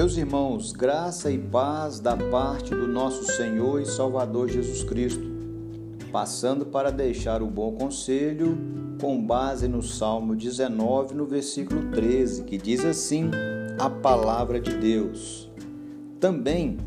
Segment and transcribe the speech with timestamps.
[0.00, 5.30] Meus irmãos, graça e paz da parte do nosso Senhor e Salvador Jesus Cristo,
[6.10, 8.56] passando para deixar o bom conselho
[8.98, 13.30] com base no Salmo 19, no versículo 13, que diz assim:
[13.78, 15.50] a palavra de Deus.
[16.18, 16.78] Também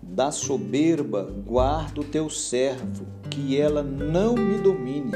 [0.00, 5.10] da soberba guarda o teu servo, que ela não me domine.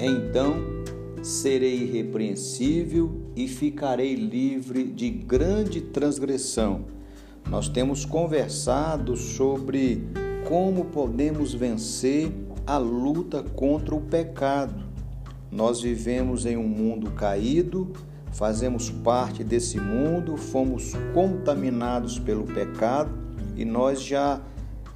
[0.00, 0.75] Então
[1.26, 6.84] serei irrepreensível e ficarei livre de grande transgressão.
[7.50, 10.06] Nós temos conversado sobre
[10.48, 12.32] como podemos vencer
[12.64, 14.84] a luta contra o pecado.
[15.50, 17.92] Nós vivemos em um mundo caído,
[18.32, 23.10] fazemos parte desse mundo, fomos contaminados pelo pecado
[23.56, 24.40] e nós já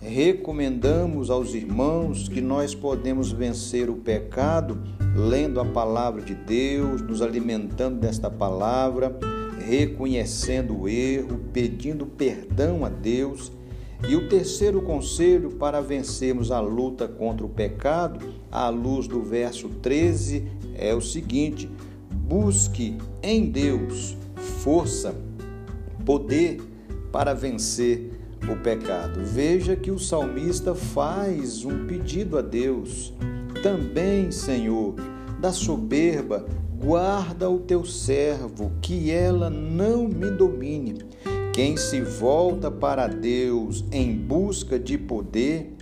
[0.00, 4.82] recomendamos aos irmãos que nós podemos vencer o pecado
[5.14, 9.18] lendo a palavra de Deus, nos alimentando desta palavra,
[9.66, 13.52] reconhecendo o erro, pedindo perdão a Deus.
[14.09, 19.68] E o terceiro conselho para vencermos a luta contra o pecado, à luz do verso
[19.68, 21.68] 13, é o seguinte:
[22.10, 24.16] busque em Deus
[24.62, 25.14] força,
[26.07, 26.62] poder
[27.12, 29.21] para vencer o pecado.
[29.24, 33.13] Veja que o salmista faz um pedido a Deus.
[33.63, 34.95] Também, Senhor,
[35.41, 36.47] da soberba,
[36.82, 40.99] guarda o teu servo, que ela não me domine.
[41.52, 45.75] Quem se volta para Deus em busca de poder,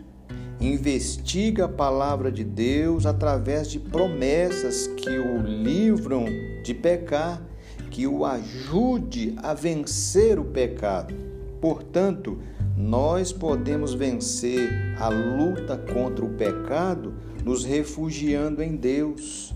[0.61, 6.25] investiga a palavra de Deus através de promessas que o livram
[6.65, 7.43] de pecar,
[7.91, 11.15] que o ajude a vencer o pecado.
[11.61, 12.39] Portanto,
[12.77, 19.55] nós podemos vencer a luta contra o pecado nos refugiando em Deus,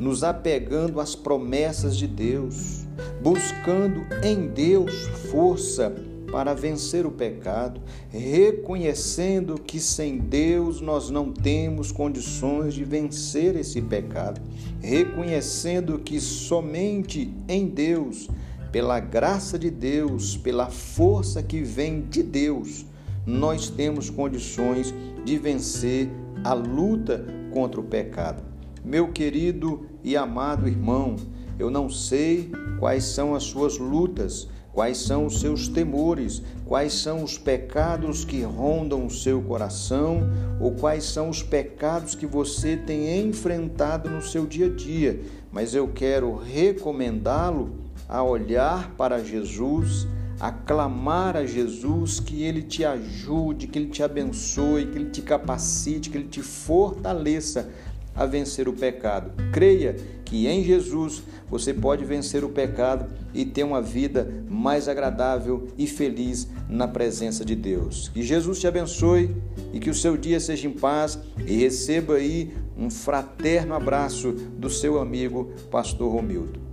[0.00, 2.86] nos apegando às promessas de Deus,
[3.22, 5.94] buscando em Deus força
[6.30, 7.80] para vencer o pecado,
[8.10, 14.40] reconhecendo que sem Deus nós não temos condições de vencer esse pecado,
[14.80, 18.28] reconhecendo que somente em Deus
[18.76, 22.84] pela graça de Deus, pela força que vem de Deus,
[23.24, 24.92] nós temos condições
[25.24, 26.10] de vencer
[26.44, 28.42] a luta contra o pecado.
[28.84, 31.16] Meu querido e amado irmão,
[31.58, 37.24] eu não sei quais são as suas lutas, quais são os seus temores, quais são
[37.24, 40.20] os pecados que rondam o seu coração
[40.60, 45.74] ou quais são os pecados que você tem enfrentado no seu dia a dia, mas
[45.74, 50.06] eu quero recomendá-lo a olhar para Jesus,
[50.38, 55.22] a clamar a Jesus que ele te ajude, que ele te abençoe, que ele te
[55.22, 57.68] capacite, que ele te fortaleça
[58.14, 59.30] a vencer o pecado.
[59.52, 65.68] Creia que em Jesus você pode vencer o pecado e ter uma vida mais agradável
[65.78, 68.08] e feliz na presença de Deus.
[68.08, 69.36] Que Jesus te abençoe
[69.72, 74.68] e que o seu dia seja em paz e receba aí um fraterno abraço do
[74.68, 76.66] seu amigo Pastor Romildo.